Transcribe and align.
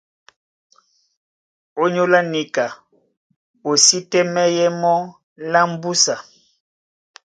Ónyólá 1.83 2.19
níka 2.31 2.65
o 3.69 3.71
sí 3.83 3.97
tɛ́mɛ́yɛ́ 4.11 4.69
mɔ́ 4.81 4.97
lá 5.51 5.61
mbúsa. 5.71 6.15